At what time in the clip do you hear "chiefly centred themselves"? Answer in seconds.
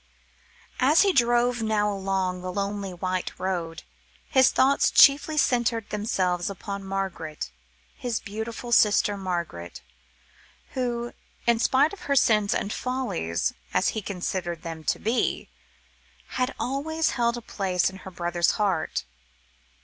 4.89-6.49